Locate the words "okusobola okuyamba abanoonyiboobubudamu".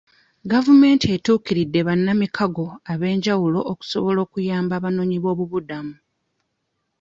3.71-5.93